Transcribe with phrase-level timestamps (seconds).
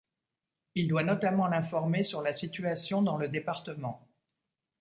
[0.73, 4.07] Il doit notamment l'informer sur la situation dans le département.